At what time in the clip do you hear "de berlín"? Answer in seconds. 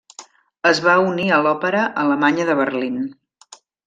2.51-2.97